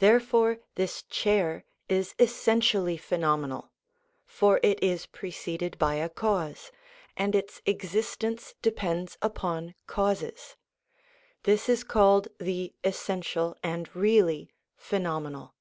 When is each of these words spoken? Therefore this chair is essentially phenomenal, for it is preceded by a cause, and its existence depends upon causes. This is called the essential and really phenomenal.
Therefore 0.00 0.58
this 0.74 1.04
chair 1.04 1.64
is 1.88 2.16
essentially 2.18 2.96
phenomenal, 2.96 3.70
for 4.24 4.58
it 4.64 4.82
is 4.82 5.06
preceded 5.06 5.78
by 5.78 5.94
a 5.94 6.08
cause, 6.08 6.72
and 7.16 7.36
its 7.36 7.62
existence 7.64 8.56
depends 8.62 9.16
upon 9.22 9.76
causes. 9.86 10.56
This 11.44 11.68
is 11.68 11.84
called 11.84 12.26
the 12.40 12.74
essential 12.82 13.56
and 13.62 13.94
really 13.94 14.50
phenomenal. 14.76 15.54